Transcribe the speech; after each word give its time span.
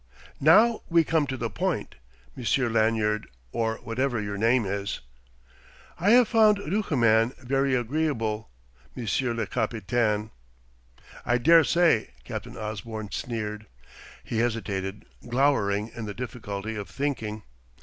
"Now 0.39 0.81
we 0.89 1.03
come 1.03 1.27
to 1.27 1.37
the 1.37 1.51
point. 1.51 1.93
Monsieur 2.35 2.69
Lanyard, 2.69 3.27
or 3.51 3.75
whatever 3.83 4.19
your 4.19 4.35
name 4.35 4.65
is." 4.65 4.99
"I 5.99 6.09
have 6.09 6.27
found 6.27 6.57
Duchemin 6.57 7.33
very 7.37 7.75
agreeable, 7.75 8.49
monsieur 8.95 9.31
le 9.35 9.45
capitaine." 9.45 10.31
"I 11.23 11.37
daresay," 11.37 12.07
Captain 12.23 12.57
Osborne 12.57 13.11
sneered. 13.11 13.67
He 14.23 14.39
hesitated, 14.39 15.05
glowering 15.27 15.91
in 15.93 16.05
the 16.07 16.15
difficulty 16.15 16.75
of 16.75 16.89
thinking. 16.89 17.43